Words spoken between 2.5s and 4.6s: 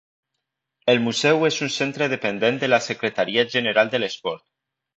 de la Secretaria General de l'Esport.